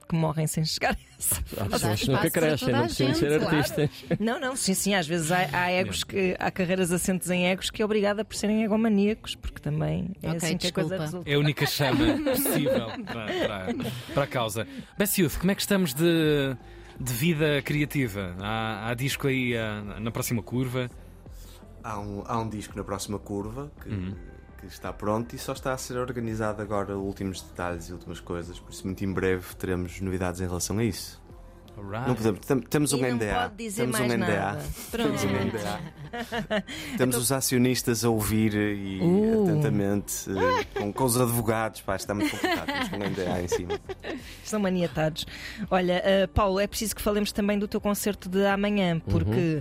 Que 0.05 0.15
morrem 0.15 0.47
sem 0.47 0.65
chegar 0.65 0.93
a 0.95 0.97
essa 1.19 1.37
Há 1.57 1.65
Mas 1.69 1.85
há 1.85 1.89
pessoas 1.89 2.01
que 2.01 2.11
nunca 2.11 2.31
crescem, 2.31 2.73
não 2.73 2.85
precisam 2.85 3.15
ser 3.15 3.41
claro. 3.41 3.57
artistas. 3.57 3.91
Não, 4.21 4.41
não, 4.41 4.57
sim, 4.57 4.75
sim, 4.75 4.95
às 4.95 5.07
vezes 5.07 5.31
há, 5.33 5.49
há 5.53 5.71
egos 5.73 6.05
que 6.05 6.37
há 6.39 6.51
carreiras 6.51 6.93
assentes 6.93 7.31
em 7.31 7.47
egos 7.47 7.71
que 7.71 7.81
é 7.83 7.85
obrigada 7.85 8.25
por 8.25 8.37
serem 8.37 8.63
egomaníacos, 8.65 9.35
porque 9.35 9.61
também 9.61 10.11
é 10.23 10.29
Ok, 10.29 10.37
assim 10.37 10.57
que 10.59 10.67
a 10.69 10.73
coisa 10.73 10.99
resulta. 10.99 11.31
É 11.31 11.35
a 11.35 11.39
única 11.39 11.67
chama 11.67 12.05
possível 12.31 12.87
para, 13.07 13.27
para, 13.27 13.75
para 14.15 14.25
a 14.25 14.27
causa. 14.27 14.67
Bess 14.99 15.17
Youth, 15.19 15.39
como 15.39 15.51
é 15.51 15.55
que 15.55 15.61
estamos 15.63 15.95
de, 15.95 16.57
de 17.01 17.13
vida 17.13 17.63
criativa? 17.63 18.35
Há, 18.41 18.91
há 18.91 18.95
disco 18.95 19.27
aí 19.27 19.57
ah, 19.57 19.83
na 20.01 20.11
próxima 20.11 20.43
curva? 20.43 20.91
Há 21.83 21.99
um, 22.01 22.23
há 22.27 22.39
um 22.39 22.49
disco 22.49 22.77
na 22.77 22.85
próxima 22.85 23.19
curva 23.19 23.71
que, 23.83 23.89
Uhum. 23.91 24.15
Que 24.67 24.73
está 24.75 24.93
pronto 24.93 25.35
e 25.35 25.39
só 25.39 25.53
está 25.53 25.73
a 25.73 25.79
ser 25.79 25.97
organizado 25.99 26.61
agora 26.63 26.97
últimos 26.97 27.41
detalhes 27.43 27.89
e 27.89 27.93
últimas 27.93 28.21
coisas, 28.21 28.59
por 28.59 28.71
isso 28.73 28.87
muito 28.87 29.05
em 29.05 29.13
breve 29.13 29.55
teremos 29.57 30.01
novidades 30.01 30.41
em 30.41 30.47
relação 30.47 30.79
a 30.79 30.85
isso. 30.85 31.23
Alright. 31.77 32.07
Não 32.07 32.15
podemos, 32.15 32.41
tem- 32.47 32.61
temos 32.61 32.93
E 32.93 32.95
um 32.95 33.01
não 33.01 33.09
NDA. 33.17 33.35
pode 33.35 33.55
dizer 33.57 33.83
temos 33.83 33.99
mais 33.99 34.13
um 34.13 34.15
NDA. 34.17 34.27
nada. 34.29 34.65
Temos 34.93 35.25
um. 35.25 35.29
NDA. 35.29 35.81
Temos 36.97 37.17
os 37.17 37.33
acionistas 37.33 38.05
a 38.05 38.09
ouvir 38.11 38.55
e 38.55 39.01
Uh. 39.03 39.43
atentamente 39.43 40.31
eh, 40.31 40.65
com, 40.79 40.93
com 40.93 41.05
os 41.05 41.21
advogados. 41.21 41.81
Pá, 41.81 41.97
está 41.97 42.15
muito 42.15 42.31
complicado. 42.31 42.67
Temos 42.67 42.93
um 42.93 43.11
NDA 43.11 43.43
em 43.43 43.49
cima. 43.49 43.81
Estão 44.45 44.61
maniatados. 44.61 45.27
Olha, 45.69 46.01
uh, 46.25 46.29
Paulo, 46.29 46.61
é 46.61 46.67
preciso 46.69 46.95
que 46.95 47.03
falemos 47.03 47.33
também 47.33 47.59
do 47.59 47.67
teu 47.67 47.81
concerto 47.81 48.29
de 48.29 48.47
amanhã, 48.47 49.01
porque 49.01 49.61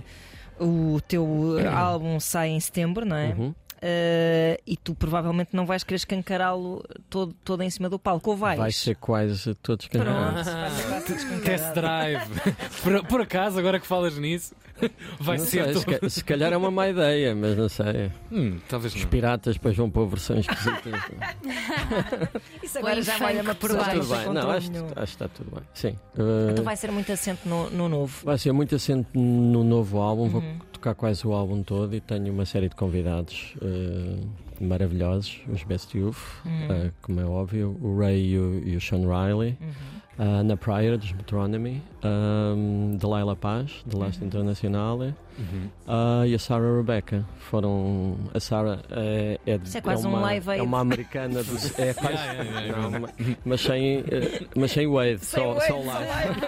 o 0.60 1.00
teu 1.08 1.24
uh, 1.26 1.68
álbum 1.74 2.20
sai 2.20 2.50
em 2.50 2.60
setembro, 2.60 3.04
não 3.04 3.16
é? 3.16 3.34
Uhum. 3.36 3.52
Uh, 3.84 4.56
e 4.66 4.78
tu 4.78 4.94
provavelmente 4.94 5.50
não 5.52 5.66
vais 5.66 5.84
querer 5.84 5.96
escancará-lo 5.96 6.82
todo, 7.10 7.34
todo 7.44 7.62
em 7.62 7.68
cima 7.68 7.90
do 7.90 7.98
palco, 7.98 8.30
ou 8.30 8.36
vais? 8.36 8.58
Vai 8.58 8.72
ser 8.72 8.96
quase 8.96 9.54
quase 9.62 9.82
escancarado. 9.84 10.36
Test 11.44 11.74
drive. 11.74 12.30
por, 12.82 13.06
por 13.06 13.20
acaso, 13.20 13.58
agora 13.58 13.78
que 13.78 13.86
falas 13.86 14.16
nisso, 14.16 14.54
vai 15.20 15.36
Não 15.36 15.44
ser 15.44 15.64
sei, 15.64 15.74
se, 15.74 15.84
todo. 15.84 16.00
ca- 16.00 16.08
se 16.08 16.24
calhar 16.24 16.50
é 16.52 16.56
uma 16.56 16.70
má 16.70 16.88
ideia, 16.88 17.34
mas 17.34 17.56
não 17.58 17.68
sei. 17.68 18.10
Hum, 18.32 18.58
talvez 18.68 18.94
Os 18.94 19.02
não. 19.02 19.10
piratas 19.10 19.54
depois 19.56 19.76
vão 19.76 19.90
pôr 19.90 20.06
versões 20.06 20.46
esquisitas. 20.48 21.02
Isso 22.62 22.78
agora 22.78 23.02
já 23.02 23.18
vai 23.18 23.38
uma 23.40 23.54
por 23.54 23.72
baixo. 23.76 23.96
não 23.96 24.00
tudo 24.02 24.16
tem 24.16 24.24
bem. 24.24 24.32
Não, 24.34 24.50
acho, 24.50 24.70
acho 24.96 25.16
que 25.16 25.24
está 25.24 25.28
tudo 25.28 25.50
bem. 25.50 25.62
Sim. 25.74 25.98
Uh, 26.16 26.50
Então 26.52 26.64
vai 26.64 26.76
ser 26.76 26.90
muito 26.90 27.12
assente 27.12 27.46
no, 27.46 27.68
no 27.70 27.88
novo. 27.88 28.24
vai 28.24 28.38
ser 28.38 28.52
muito 28.52 28.74
assente 28.74 29.08
no 29.14 29.62
novo 29.62 30.00
álbum. 30.00 30.28
Vou 30.28 30.40
Uhum. 30.40 30.58
Tocar 30.84 30.94
quase 30.94 31.26
o 31.26 31.32
álbum 31.32 31.62
todo 31.62 31.94
e 31.94 32.00
tenho 32.00 32.30
uma 32.32 32.44
série 32.44 32.68
de 32.68 32.74
convidados 32.76 33.54
uh, 33.62 34.20
maravilhosos. 34.62 35.40
Os 35.48 35.64
Best 35.64 35.96
Youth, 35.96 36.16
Uhum. 36.44 36.88
uh, 36.88 36.92
como 37.00 37.20
é 37.20 37.24
óbvio. 37.24 37.76
O 37.80 37.98
Ray 37.98 38.32
e 38.32 38.38
o, 38.38 38.62
e 38.68 38.76
o 38.76 38.80
Sean 38.80 39.00
Riley. 39.00 39.56
Uhum. 39.60 39.72
a 40.16 40.22
Ana 40.40 40.56
Pryor, 40.56 40.96
dos 40.98 41.10
Metronomy, 41.12 41.82
um, 42.04 42.96
Delilah 43.00 43.34
Paz, 43.34 43.82
de 43.86 44.24
Internacional, 44.24 44.98
Uhum. 45.36 45.68
ah, 45.88 46.22
e 46.24 46.32
a 46.34 46.38
Sarah 46.38 46.76
Rebecca. 46.76 47.24
Foram. 47.38 48.16
A 48.32 48.38
Sarah 48.38 48.78
é, 48.92 49.40
é, 49.44 49.56
Isso 49.56 49.78
é 49.78 49.80
quase 49.80 50.06
um 50.06 50.10
uma, 50.10 50.20
Live 50.20 50.48
Aid. 50.50 50.60
é 50.60 50.62
uma 50.62 50.78
americana 50.80 51.42
do. 51.42 51.54
É 51.76 51.92
quase, 51.94 52.14
Yeah, 52.14 52.42
yeah, 52.44 52.60
yeah, 52.60 52.88
não, 53.00 53.08
mas 53.44 53.60
sem, 53.60 53.96
eh, 54.08 54.46
mas 54.54 54.70
sem 54.70 54.86
wave, 54.86 55.18
só, 55.18 55.58
Sem 55.58 55.68
só 55.68 55.80
wave, 55.80 56.06
live. 56.06 56.40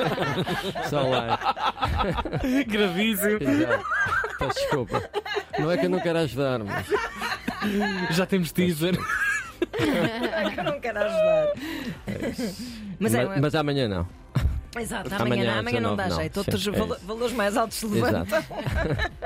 Só 0.89 1.03
live. 1.09 2.65
Gravíssimo. 2.67 3.39
Exato. 3.41 3.85
Peço 4.39 4.55
desculpa. 4.61 5.03
Não 5.59 5.71
é 5.71 5.77
que 5.79 5.87
eu 5.87 5.91
não 5.91 6.01
quero 6.01 6.19
ajudar, 6.21 6.59
mas. 6.61 6.87
Já 8.17 8.27
temos 8.27 8.53
teaser. 8.53 8.97
Eu 10.57 10.65
não 10.65 10.81
quero 10.81 10.99
ajudar. 10.99 11.53
Mas 12.99 13.15
é, 13.15 13.25
mas, 13.27 13.41
mas 13.41 13.55
amanhã 13.55 13.89
não. 13.89 14.09
Exato, 14.79 15.09
amanhã, 15.15 15.59
amanhã, 15.59 15.59
amanhã 15.61 15.81
não 15.81 15.97
19 15.97 15.97
dá 15.97 16.09
não. 16.09 16.17
jeito. 16.17 16.35
Sim, 16.35 16.41
Outros 16.41 16.67
é 16.69 16.71
valo- 16.73 16.99
valores 17.03 17.33
mais 17.33 17.57
altos 17.57 17.79
se 17.79 17.87
levantam. 17.87 18.23
Exato. 18.39 18.47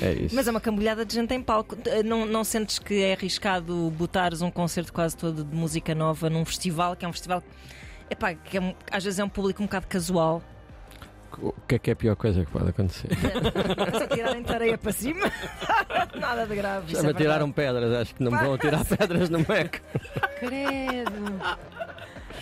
É 0.00 0.12
isso. 0.12 0.34
Mas 0.36 0.46
é 0.46 0.50
uma 0.50 0.60
cambulhada 0.60 1.04
de 1.04 1.14
gente 1.14 1.34
em 1.34 1.42
palco. 1.42 1.76
Eh, 1.86 2.02
Não, 2.02 2.24
não 2.26 2.44
sentes 2.44 2.78
que 2.78 3.02
é 3.02 3.14
arriscado 3.14 3.90
botares 3.96 4.42
um 4.42 4.50
concerto 4.50 4.92
quase 4.92 5.16
todo 5.16 5.42
de 5.42 5.56
música 5.56 5.94
nova 5.94 6.28
num 6.30 6.44
festival, 6.44 6.94
que 6.94 7.04
é 7.04 7.08
um 7.08 7.12
festival 7.12 7.42
epá, 8.10 8.34
que 8.34 8.58
é 8.58 8.74
às 8.92 9.02
vezes 9.02 9.18
é 9.18 9.24
um 9.24 9.28
público 9.28 9.62
um 9.62 9.66
bocado 9.66 9.86
casual. 9.88 10.42
O 11.40 11.52
que 11.68 11.74
é 11.74 11.78
que 11.78 11.90
é 11.90 11.92
a 11.92 11.96
pior 11.96 12.16
coisa 12.16 12.44
que 12.44 12.50
pode 12.50 12.70
acontecer? 12.70 13.08
Se 13.98 14.06
tirarem 14.08 14.42
tareia 14.42 14.78
para 14.78 14.92
cima, 14.92 15.30
nada 16.18 16.46
de 16.46 16.54
grave. 16.56 16.92
Já 16.92 16.98
isso 16.98 17.06
me 17.06 17.12
é 17.12 17.14
tiraram 17.14 17.52
pedras, 17.52 17.92
acho 17.92 18.14
que 18.14 18.22
não 18.22 18.32
me 18.32 18.38
vão 18.38 18.54
atirar 18.54 18.84
pedras 18.84 19.28
no 19.28 19.38
Mac. 19.40 19.76
Credo. 20.40 21.38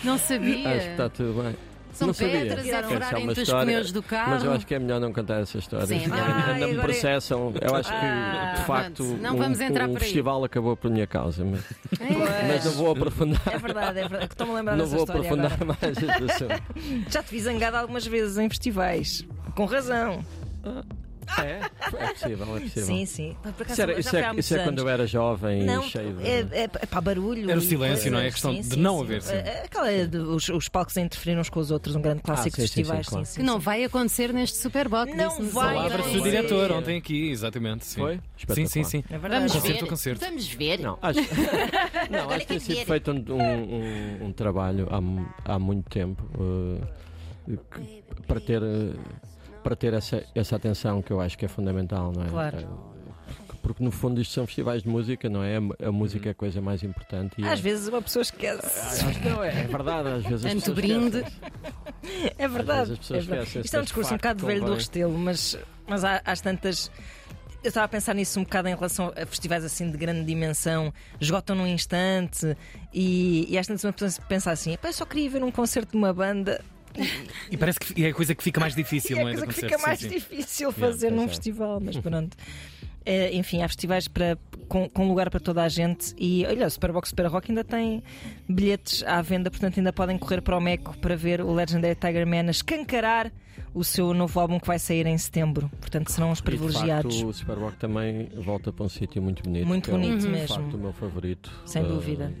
Não 0.03 0.17
sabia. 0.17 0.69
Acho 0.69 0.85
que 0.85 0.91
está 0.91 1.09
tudo 1.09 1.43
bem. 1.43 1.55
São 1.95 2.07
não 2.07 2.13
sabia. 2.13 2.41
pedras 2.41 2.65
Essa 2.67 2.75
a 2.75 2.79
é 2.79 2.83
furarem 2.83 3.23
uma 3.23 3.31
os 3.31 3.37
história, 3.37 3.65
pneus 3.65 3.91
do 3.91 4.03
carro. 4.03 4.29
Mas 4.31 4.43
eu 4.43 4.51
acho 4.53 4.67
que 4.67 4.75
é 4.75 4.79
melhor 4.79 4.99
não 4.99 5.13
contar 5.13 5.39
essa 5.41 5.57
história. 5.57 5.85
Sim, 5.87 5.99
melhor. 6.07 6.19
ainda 6.49 6.65
Ai, 6.65 6.71
me 6.73 6.81
processam. 6.81 7.53
Eu 7.61 7.75
acho 7.75 7.89
que, 7.89 7.95
Ah, 7.95 8.53
de 8.57 8.65
facto, 8.65 9.03
não 9.21 9.35
um- 9.35 9.37
vamos 9.37 9.59
entrar 9.61 9.85
um 9.89 9.93
por 9.93 9.97
aí. 10.01 10.03
festival 10.03 10.43
acabou 10.43 10.75
por 10.75 10.91
minha 10.91 11.07
causa. 11.07 11.43
Mas, 11.45 11.61
Pois. 11.97 12.09
mas 12.47 12.65
não 12.65 12.71
vou 12.73 12.91
aprofundar. 12.91 13.41
É 13.51 13.57
verdade, 13.57 13.99
é 13.99 14.07
verdade. 14.07 14.25
Estou-me 14.31 14.53
a 14.53 14.55
lembrar 14.57 14.75
Não 14.75 14.85
vou 14.85 15.03
aprofundar 15.03 15.53
agora. 15.53 15.77
mais 15.81 15.97
este 15.97 16.31
assunto. 16.31 16.63
Já 17.09 17.23
te 17.23 17.31
vi 17.31 17.39
zangado 17.41 17.77
algumas 17.77 18.05
vezes 18.05 18.37
em 18.37 18.49
festivais. 18.49 19.25
Com 19.55 19.65
razão. 19.65 20.19
É? 21.39 21.61
É 22.05 22.07
possível, 22.13 22.57
é 22.57 22.59
possível. 22.59 22.85
Sim, 22.85 23.05
sim. 23.05 23.37
Por 23.41 23.49
acaso, 23.49 23.71
Isso, 23.71 23.81
era- 23.81 23.99
isso 23.99 24.15
é, 24.15 24.31
isso 24.37 24.55
é 24.55 24.63
quando 24.63 24.79
eu 24.79 24.89
era 24.89 25.07
jovem 25.07 25.61
e 25.61 25.65
Não, 25.65 25.83
cheio 25.83 26.13
de. 26.13 26.23
é, 26.27 26.39
é, 26.39 26.63
é 26.63 26.67
para 26.67 27.01
barulho. 27.01 27.49
Era 27.49 27.59
o 27.59 27.61
silêncio, 27.61 28.11
não 28.11 28.19
é? 28.19 28.27
A 28.27 28.31
questão 28.31 28.53
Sim, 28.53 28.61
de 28.61 28.67
sim, 28.75 28.79
não 28.79 28.97
sim. 28.97 29.03
haver, 29.03 29.21
sim. 29.21 29.33
É 29.33 29.63
Aquela 29.65 29.91
é 29.91 30.05
de- 30.05 30.17
os, 30.17 30.49
os 30.49 30.69
palcos 30.69 30.95
a 30.97 31.01
interferir 31.01 31.37
uns 31.37 31.49
com 31.49 31.59
os 31.59 31.71
outros, 31.71 31.95
um 31.95 32.01
grande 32.01 32.21
clássico 32.21 32.55
sim, 32.55 32.61
de 32.63 32.67
sim, 32.67 32.73
sim, 32.75 32.81
festivais. 32.83 33.07
claro. 33.07 33.25
sim, 33.25 33.35
Que 33.39 33.43
não 33.43 33.59
vai 33.59 33.83
acontecer 33.83 34.31
neste 34.33 34.57
Superboc. 34.57 35.09
Não 35.13 35.41
vai, 35.49 35.69
a 35.71 35.73
Palavra 35.75 35.97
não 35.99 36.11
do 36.13 36.21
diretor 36.21 36.71
ontem 36.71 36.97
aqui, 36.97 37.29
exatamente. 37.29 37.85
Sim. 37.85 37.99
Foi? 38.01 38.19
Sim, 38.55 38.65
sim, 38.67 38.83
sim. 38.83 39.03
É 39.09 39.17
verdade. 39.17 39.47
Vamos 39.47 39.53
Concerto 39.53 39.83
ver. 39.83 39.89
concerto. 39.89 40.25
Vamos 40.25 40.47
ver. 40.47 40.79
Não, 40.79 40.97
acho, 41.01 41.19
não, 42.09 42.19
Agora 42.21 42.35
acho 42.37 42.39
que 42.41 42.45
tem 42.47 42.59
sido 42.59 42.85
feito 42.85 43.11
um, 43.11 43.15
um- 43.29 44.21
um- 44.21 44.25
um 44.27 44.31
trabalho 44.33 44.87
há, 44.91 45.53
há 45.53 45.59
muito 45.59 45.89
tempo 45.89 46.23
eh, 47.49 47.53
que- 47.73 48.03
para 48.27 48.39
ter, 48.39 48.61
eh, 48.61 48.93
para 49.65 49.75
ter 49.75 49.95
essa, 49.95 50.23
essa 50.35 50.55
atenção 50.55 51.01
que 51.01 51.09
eu 51.09 51.19
acho 51.19 51.35
que 51.35 51.43
é 51.43 51.47
fundamental, 51.47 52.11
não 52.15 52.23
é? 52.23 52.29
Claro. 52.29 52.57
Eh, 52.59 53.55
Porque 53.63 53.83
no 53.83 53.89
fundo 53.89 54.21
isto 54.21 54.31
são 54.31 54.45
festivais 54.45 54.83
de 54.83 54.89
música, 54.89 55.27
não 55.27 55.41
é? 55.43 55.57
A, 55.83 55.91
música 55.91 56.29
é 56.29 56.31
a 56.33 56.35
coisa 56.35 56.61
mais 56.61 56.83
importante. 56.83 57.33
E 57.39 57.43
Às 57.47 57.57
é, 57.57 57.61
vezes 57.63 57.87
uma 57.87 57.99
pessoa 57.99 58.21
esquece. 58.21 59.03
que 59.23 59.27
não 59.27 59.43
é, 59.43 59.61
é 59.61 59.63
verdade, 59.63 60.07
às 60.09 60.23
vezes 60.23 60.45
as 60.45 60.53
Tanto 60.53 60.75
brinde. 60.75 61.17
esquecem. 61.17 62.31
É 62.37 62.47
verdade. 62.47 62.91
As 62.91 62.99
pessoas 62.99 63.23
é 63.23 63.27
verdade. 63.27 63.59
Isto 63.65 63.75
é 63.75 63.79
um 63.79 63.83
discurso 63.83 64.13
um 64.13 64.17
bocado 64.17 64.45
velho 64.45 64.65
do. 64.65 64.73
Restelo, 64.75 65.17
mas, 65.17 65.57
mas 65.87 66.03
há, 66.03 66.21
às 66.23 66.41
tantas. 66.41 66.91
Eu 67.63 67.69
estava 67.69 67.85
a 67.85 67.89
pensar 67.89 68.13
nisso 68.13 68.39
um 68.39 68.43
bocado 68.43 68.67
em 68.67 68.75
relação 68.75 69.11
a 69.19 69.25
festivais 69.25 69.65
assim 69.65 69.89
de 69.89 69.97
grande 69.97 70.23
dimensão, 70.23 70.93
esgotam 71.19 71.55
num 71.55 71.65
instante 71.65 72.55
e, 72.93 73.47
e 73.51 73.57
às 73.57 73.65
tantas 73.65 73.83
uma 73.83 73.91
pessoa 73.93 74.27
pensa 74.29 74.51
assim: 74.51 74.73
"Epá, 74.73 74.89
eu 74.89 74.93
só 74.93 75.03
queria 75.03 75.27
ver 75.27 75.43
um 75.43 75.49
concerto 75.49 75.93
de 75.93 75.97
uma 75.97 76.13
banda 76.13 76.63
E 77.51 77.57
parece 77.57 77.79
que 77.79 78.03
é 78.05 78.09
a 78.09 78.13
coisa 78.13 78.33
que 78.35 78.43
fica 78.43 78.59
mais 78.59 78.73
e 78.73 78.77
difícil, 78.77 79.17
é 79.17 79.21
a 79.21 79.23
não 79.23 79.29
é? 79.29 79.33
coisa 79.33 79.45
do 79.45 79.49
que 79.49 79.55
concerto. 79.61 79.75
fica 79.77 79.87
mais 79.87 79.99
Sim, 79.99 80.09
sim. 80.09 80.15
difícil 80.15 80.69
Yeah, 80.69 80.87
fazer 80.87 81.07
pois 81.07 81.17
num 81.19 81.25
é. 81.25 81.27
festival, 81.27 81.79
mas 81.79 81.97
pronto. 81.97 82.37
Eh, 83.07 83.35
enfim, 83.35 83.61
há 83.61 83.67
festivais 83.67 84.07
para, 84.07 84.35
com, 84.67 84.89
com 84.89 85.07
lugar 85.07 85.29
para 85.29 85.39
toda 85.39 85.61
a 85.61 85.69
gente 85.69 86.15
e 86.17 86.43
olha, 86.47 86.65
o 86.65 86.69
Superbox 86.71 87.09
Super 87.09 87.27
Rock 87.27 87.51
ainda 87.51 87.63
tem 87.63 88.01
bilhetes 88.49 89.03
à 89.03 89.21
venda, 89.21 89.51
portanto 89.51 89.77
ainda 89.77 89.93
podem 89.93 90.17
correr 90.17 90.41
para 90.41 90.57
o 90.57 90.61
Meco 90.61 90.97
para 90.97 91.15
ver 91.15 91.39
o 91.41 91.53
Legendary 91.53 91.93
Tiger 91.95 92.25
Man 92.25 92.47
a 92.47 92.51
escancarar 92.51 93.31
o 93.75 93.83
seu 93.83 94.11
novo 94.13 94.39
álbum 94.39 94.59
que 94.59 94.65
vai 94.65 94.79
sair 94.79 95.05
em 95.05 95.17
setembro. 95.19 95.69
Portanto, 95.79 96.09
serão 96.11 96.31
os 96.31 96.39
E, 96.39 96.41
de 96.41 96.45
privilegiados. 96.45 97.15
facto, 97.15 97.27
o 97.29 97.33
Superboc 97.33 97.75
também 97.77 98.27
volta 98.37 98.73
para 98.73 98.85
um 98.85 98.89
sítio 98.89 99.21
muito 99.21 99.43
bonito. 99.43 99.67
Muito 99.67 99.83
que 99.89 99.95
é 99.95 99.99
bonito 99.99 100.21
de 100.21 100.27
mesmo. 100.29 100.55
facto 100.55 100.73
o 100.73 100.79
meu 100.79 100.93
favorito. 100.93 101.51
Sem 101.65 101.83
Eh, 101.83 101.85
dúvida. 101.87 102.33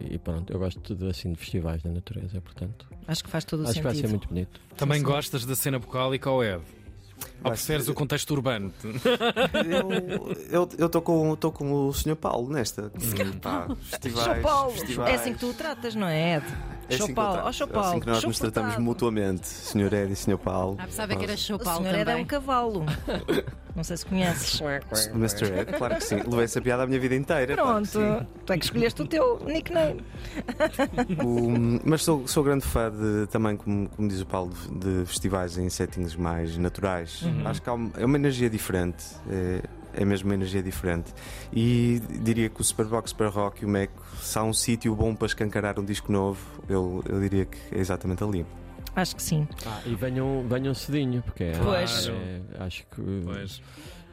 E, 0.00 0.16
pronto, 0.18 0.52
eu 0.52 0.58
gosto 0.58 0.94
de, 0.94 1.08
assim, 1.08 1.32
de 1.32 1.38
festivais 1.38 1.82
da 1.82 1.90
natureza, 1.90 2.40
portanto. 2.40 2.86
Acho 3.06 3.24
que 3.24 3.30
faz 3.30 3.44
todo 3.44 3.60
o 3.60 3.64
acho 3.64 3.74
que 3.74 3.80
vai 3.82 3.92
sentido. 3.94 4.06
ser 4.06 4.10
muito 4.10 4.28
bonito. 4.28 4.60
Também 4.76 4.98
Sim. 4.98 5.04
gostas 5.04 5.44
da 5.44 5.56
cena 5.56 5.78
bucólica 5.78 6.30
ou 6.30 6.44
Ed? 6.44 6.62
Ou 7.42 7.50
preferes 7.50 7.88
o 7.88 7.94
contexto 7.94 8.30
urbano? 8.30 8.72
Eu 10.50 10.86
estou 10.86 11.02
com, 11.02 11.34
tô 11.36 11.50
com 11.50 11.88
o 11.88 11.92
Sr. 11.92 12.14
Paulo 12.16 12.48
nesta. 12.52 12.90
Pá, 13.42 13.68
festivais, 13.82 14.24
São 14.24 14.40
Paulo, 14.42 14.70
festivais. 14.72 15.10
é 15.10 15.14
assim 15.16 15.32
que 15.32 15.40
tu 15.40 15.50
o 15.50 15.54
tratas, 15.54 15.94
não 15.94 16.06
é, 16.06 16.36
Ed? 16.36 16.46
É 16.88 16.94
assim 16.94 17.12
ó, 17.16 17.52
São 17.52 17.66
É 17.66 17.70
Paulo. 17.70 17.88
assim 17.88 18.00
que 18.00 18.06
nós 18.06 18.24
nos 18.24 18.38
tratamos 18.38 18.76
mutuamente, 18.78 19.46
Sr. 19.46 19.92
Ed 19.92 20.12
e 20.12 20.16
Sr. 20.16 20.38
Paulo. 20.38 20.76
Ah, 20.78 20.84
pensava 20.86 21.14
que 21.14 21.24
era 21.24 21.34
O 21.34 21.36
Chopal 21.38 21.76
senhor 21.78 21.94
Ed 21.94 22.10
é 22.10 22.16
um 22.16 22.24
cavalo. 22.24 22.84
Não 23.76 23.84
sei 23.84 23.96
se 23.96 24.06
conheces. 24.06 24.60
Mr. 25.14 25.44
Ed, 25.60 25.72
claro 25.74 25.94
que 25.96 26.04
sim. 26.04 26.16
Levei 26.16 26.44
essa 26.44 26.60
piada 26.60 26.82
a 26.82 26.86
minha 26.86 26.98
vida 26.98 27.14
inteira. 27.14 27.54
claro 27.54 27.86
Pronto, 27.86 28.26
tu 28.44 28.52
é 28.52 28.58
que 28.58 28.64
escolheste 28.64 29.02
o 29.02 29.06
teu 29.06 29.38
nickname. 29.46 30.02
O- 31.24 31.80
mas 31.84 32.02
sou, 32.04 32.26
sou 32.26 32.42
grande 32.42 32.64
fã 32.64 32.90
de, 32.90 33.26
também, 33.28 33.56
como, 33.56 33.88
como 33.90 34.08
diz 34.08 34.20
o 34.20 34.26
Paulo, 34.26 34.52
de, 34.72 35.00
de 35.02 35.06
festivais 35.06 35.56
em 35.58 35.68
settings 35.68 36.16
mais 36.16 36.56
naturais. 36.56 37.22
Acho 37.44 37.62
que 37.62 37.68
há 37.68 37.72
uma, 37.74 37.90
é 37.96 38.04
uma 38.04 38.16
energia 38.16 38.48
diferente. 38.50 39.04
É, 39.30 39.62
é 39.94 40.04
mesmo 40.04 40.28
uma 40.28 40.34
energia 40.34 40.62
diferente. 40.62 41.12
E 41.52 42.00
diria 42.22 42.48
que 42.48 42.60
o 42.60 42.64
Superbox, 42.64 43.10
Super 43.10 43.28
Rock 43.28 43.62
e 43.62 43.66
o 43.66 43.68
Mac, 43.68 43.90
se 44.20 44.38
há 44.38 44.42
um 44.42 44.52
sítio 44.52 44.94
bom 44.94 45.14
para 45.14 45.26
escancarar 45.26 45.78
um 45.78 45.84
disco 45.84 46.10
novo, 46.12 46.38
eu, 46.68 47.02
eu 47.08 47.20
diria 47.20 47.44
que 47.44 47.58
é 47.74 47.78
exatamente 47.78 48.22
ali. 48.22 48.44
Acho 48.96 49.14
que 49.16 49.22
sim. 49.22 49.46
Ah, 49.64 49.80
e 49.86 49.94
venham, 49.94 50.44
venham 50.48 50.74
cedinho, 50.74 51.22
porque 51.22 51.44
é, 51.44 51.52
Pois. 51.62 52.08
é- 52.08 52.40
acho 52.58 52.84
que 52.86 53.22
Pois. 53.24 53.62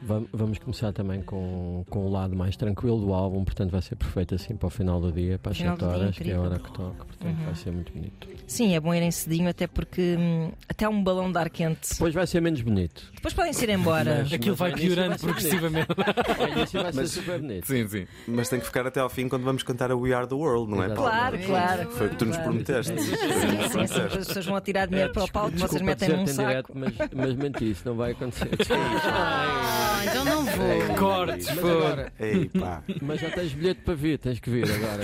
Vam- 0.02 0.26
vamos 0.32 0.58
começar 0.58 0.92
também 0.92 1.22
com, 1.22 1.84
com 1.90 2.06
o 2.06 2.10
lado 2.10 2.34
mais 2.36 2.56
tranquilo 2.56 3.00
do 3.00 3.12
álbum, 3.12 3.44
portanto 3.44 3.70
vai 3.70 3.82
ser 3.82 3.96
perfeito 3.96 4.34
assim 4.34 4.56
para 4.56 4.66
o 4.66 4.70
final 4.70 5.00
do 5.00 5.10
dia, 5.12 5.38
para 5.38 5.52
as 5.52 5.58
Final 5.58 5.76
7 5.76 5.84
do 5.84 5.88
dia, 5.92 5.96
horas, 6.02 6.18
que 6.18 6.30
é 6.30 6.34
a 6.34 6.40
hora 6.40 6.58
que 6.58 6.72
toca, 6.72 7.04
portanto 7.04 7.36
vai 7.44 7.54
ser 7.54 7.70
muito 7.72 7.92
bonito. 7.92 8.28
Sim, 8.46 8.74
é 8.74 8.80
bom 8.80 8.94
irem 8.94 9.10
cedinho, 9.10 9.48
até 9.48 9.66
porque 9.66 10.16
hum, 10.18 10.52
até 10.68 10.88
um 10.88 11.02
balão 11.02 11.30
de 11.32 11.38
ar 11.38 11.50
quente. 11.50 11.90
Depois 11.90 12.14
vai 12.14 12.26
ser 12.26 12.40
menos 12.40 12.60
bonito. 12.60 13.10
Depois 13.14 13.34
podem-se 13.34 13.64
ir 13.64 13.70
embora. 13.70 14.18
Mas- 14.22 14.32
Aquilo 14.32 14.54
vai 14.56 14.72
piorando 14.72 15.08
vai 15.10 15.18
ser 15.18 15.26
progressivamente. 15.26 15.88
início 16.56 16.82
vai 16.82 16.92
ser 16.92 17.00
Mas- 17.00 17.10
super 17.10 17.40
bonito. 17.40 17.66
Sim, 17.66 17.88
sim. 17.88 18.06
Mas 18.28 18.48
tem 18.48 18.60
que 18.60 18.66
ficar 18.66 18.86
até 18.86 19.00
ao 19.00 19.08
fim 19.08 19.28
quando 19.28 19.42
vamos 19.44 19.62
cantar 19.62 19.90
a 19.90 19.96
We 19.96 20.12
Are 20.12 20.26
the 20.28 20.34
World, 20.34 20.70
não 20.70 20.82
é? 20.82 20.88
Paulo? 20.88 21.10
Claro, 21.10 21.38
claro. 21.46 21.90
Foi 21.90 22.06
o 22.06 22.10
que 22.10 22.16
tu 22.16 22.26
nos 22.26 22.36
prometeste. 22.36 22.92
Sim, 23.00 23.16
sim, 23.16 23.86
sim, 23.86 24.00
as 24.02 24.26
pessoas 24.26 24.46
vão 24.46 24.60
tirar 24.60 24.86
dinheiro 24.86 25.12
para 25.12 25.24
o 25.24 25.30
palco, 25.32 25.56
vocês 25.58 25.82
metem 25.82 26.08
num 26.10 26.26
saco. 26.26 26.48
direto, 26.48 26.72
mas, 26.74 26.92
mas 27.14 27.34
menti, 27.34 27.70
isso 27.70 27.82
não 27.86 27.96
vai 27.96 28.12
acontecer. 28.12 28.50
Então 30.06 30.24
não 30.24 30.44
vou. 30.44 30.94
Cortes, 30.98 31.46
Mas 31.48 31.58
foda. 31.58 31.72
agora, 31.76 32.12
Ei, 32.20 32.48
pá. 32.48 32.82
mas 33.02 33.20
já 33.20 33.30
tens 33.30 33.52
bilhete 33.52 33.80
para 33.82 33.94
vir, 33.94 34.18
tens 34.18 34.38
que 34.40 34.50
vir 34.50 34.64
agora. 34.64 35.02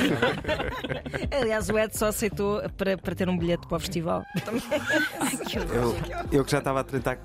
Aliás, 1.41 1.69
o 1.69 1.79
Ed 1.79 1.97
só 1.97 2.07
aceitou 2.09 2.63
para, 2.77 2.97
para 2.97 3.15
ter 3.15 3.29
um 3.29 3.37
bilhete 3.37 3.67
para 3.67 3.77
o 3.77 3.81
festival. 3.81 4.23
Eu, 5.73 5.97
eu 6.39 6.45
que 6.45 6.51
já 6.51 6.59
estava 6.59 6.81
a 6.81 6.85
tentar, 6.85 7.19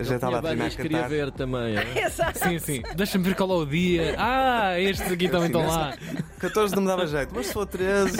já 0.00 0.14
estava 0.16 0.38
a 0.38 0.42
treinar 0.42 0.66
a 0.66 0.70
que 0.70 0.76
queria 0.76 0.96
cantar. 0.98 1.08
ver 1.10 1.30
também. 1.32 1.76
é? 1.76 2.06
Exato. 2.06 2.38
Sim, 2.38 2.58
sim. 2.58 2.82
Deixa-me 2.96 3.24
ver 3.24 3.34
qual 3.34 3.50
é 3.50 3.54
o 3.54 3.66
dia. 3.66 4.14
Ah, 4.18 4.78
estes 4.80 5.10
aqui 5.12 5.28
também 5.28 5.46
estão 5.46 5.66
lá. 5.66 5.94
14 6.38 6.74
não 6.74 6.82
me 6.82 6.88
dava 6.88 7.06
jeito, 7.06 7.32
mas 7.34 7.46
se 7.46 7.52
for 7.52 7.66
13. 7.66 8.16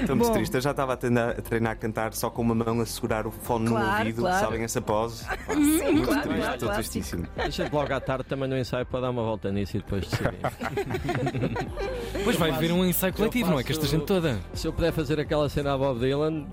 Estou 0.00 0.16
muito 0.16 0.28
Bom. 0.28 0.32
triste. 0.34 0.54
Eu 0.54 0.60
já 0.60 0.70
estava 0.70 0.94
a 0.94 0.96
treinar, 0.96 1.30
a 1.30 1.42
treinar 1.42 1.72
a 1.72 1.76
cantar 1.76 2.12
só 2.14 2.30
com 2.30 2.42
uma 2.42 2.54
mão 2.54 2.80
a 2.80 2.86
segurar 2.86 3.26
o 3.26 3.30
fone 3.30 3.68
Claro, 3.68 3.86
no 3.92 3.98
ouvido. 3.98 4.20
claro. 4.22 4.44
Sabem 4.46 4.62
essa 4.64 4.80
pose? 4.80 5.24
Muito 5.48 6.06
claro, 6.08 6.22
triste, 6.22 6.38
claro, 6.40 6.54
estou 6.54 6.68
clássico. 6.68 6.72
tristíssimo. 6.92 7.26
Deixa-te 7.42 7.72
logo 7.74 7.92
à 7.92 8.00
tarde 8.00 8.24
também 8.24 8.48
no 8.48 8.56
ensaio 8.58 8.84
para 8.86 9.00
dar 9.00 9.10
uma 9.10 9.22
volta 9.22 9.50
nisso 9.50 9.76
e 9.76 9.80
depois 9.80 10.06
decidir. 10.06 10.32
Depois 12.12 12.36
vai 12.36 12.50
haver 12.50 12.72
um 12.72 12.84
ensaio 12.84 13.12
coletivo, 13.12 13.50
não 13.50 13.58
é? 13.60 13.64
Que 13.64 13.72
esta 13.72 13.86
gente 13.86 14.04
toda. 14.04 14.38
Se 14.52 14.66
eu 14.66 14.72
puder 14.72 14.92
fazer 14.92 15.18
aquela 15.18 15.48
cena 15.48 15.74
a 15.74 15.78
Bob 15.78 15.98
Dylan, 16.00 16.44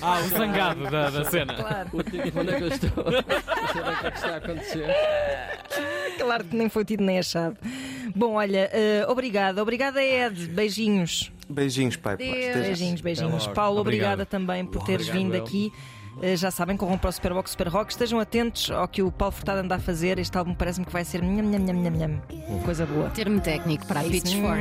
Ah, 0.00 0.18
o 0.20 0.28
zangado 0.28 0.82
da, 0.90 1.10
da 1.10 1.24
cena. 1.24 1.54
Claro, 1.54 1.88
o 1.92 2.02
tipo, 2.02 2.40
onde 2.40 2.50
é 2.52 2.56
que 2.56 2.62
eu 2.64 2.68
estou? 2.68 2.90
Não 3.04 3.68
sei 3.72 3.82
bem 3.82 3.92
o 3.92 3.98
que 3.98 4.06
é 4.06 4.10
que 4.10 4.16
está 4.16 4.28
a 4.28 4.36
acontecer. 4.36 4.86
claro 6.18 6.44
que 6.44 6.56
nem 6.56 6.68
foi 6.68 6.84
tido 6.84 7.02
nem 7.04 7.18
achado. 7.18 7.56
Bom, 8.14 8.34
olha, 8.34 8.68
eh, 8.72 9.04
obrigada. 9.08 9.62
Obrigada, 9.62 10.02
Ed. 10.02 10.46
Beijinhos. 10.48 11.30
Beijinhos, 11.48 11.96
pai. 11.96 12.16
Deus. 12.16 12.30
Até 12.32 12.52
já. 12.52 12.60
Beijinhos, 12.60 13.00
beijinhos. 13.00 13.42
logo. 13.44 13.54
Paulo, 13.54 13.80
Obrigado. 13.80 14.12
obrigada 14.20 14.26
também 14.26 14.64
por 14.66 14.82
teres 14.84 15.08
Obrigado, 15.08 15.24
vindo 15.24 15.36
eu. 15.36 15.42
aqui. 15.44 15.72
Eh, 16.20 16.36
Já 16.36 16.50
sabem, 16.50 16.76
corram 16.76 16.98
para 16.98 17.08
o 17.10 17.12
Superbox 17.12 17.52
Super 17.52 17.68
Rock. 17.68 17.90
Estejam 17.92 18.20
atentos 18.20 18.70
ao 18.70 18.86
que 18.86 19.02
o 19.02 19.10
Paulo 19.10 19.32
Furtado 19.32 19.60
anda 19.60 19.76
a 19.76 19.78
fazer. 19.78 20.18
Este 20.18 20.36
álbum 20.36 20.54
parece-me 20.54 20.84
que 20.84 20.92
vai 20.92 21.04
ser 21.04 21.22
nham, 21.22 21.42
nham, 21.42 21.60
nham, 21.60 21.74
nham, 21.82 21.96
nham. 21.96 22.20
coisa 22.64 22.84
boa. 22.86 23.08
Termo 23.10 23.40
técnico 23.40 23.86
para 23.86 24.00
a 24.00 24.06
É. 24.06 24.10
Pitchfork. 24.10 24.60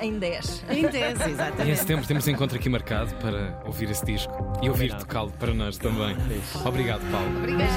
Em 0.00 0.18
10. 0.18 0.64
Em 0.68 0.82
10, 0.82 1.20
E 1.20 1.24
em 1.28 1.30
exatamente. 1.32 1.76
setembro 1.78 2.06
temos 2.06 2.26
um 2.26 2.30
encontro 2.30 2.56
aqui 2.56 2.68
marcado 2.68 3.14
para 3.16 3.60
ouvir 3.64 3.90
esse 3.90 4.04
disco 4.04 4.32
e 4.62 4.68
ouvir 4.68 4.94
tocá-lo 4.94 5.30
para 5.32 5.52
nós 5.54 5.78
também. 5.78 6.16
Obrigado, 6.64 7.00
Paulo. 7.10 7.28
Obrigada. 7.38 7.70